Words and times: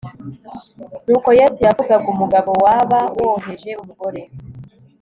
ni 1.05 1.11
uko 1.17 1.29
yesu 1.39 1.59
yavugaga 1.67 2.05
umugabo 2.13 2.51
waba 2.65 2.99
woheje 3.21 3.71
umugore 3.81 4.21